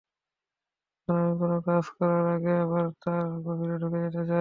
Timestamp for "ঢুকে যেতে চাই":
3.81-4.39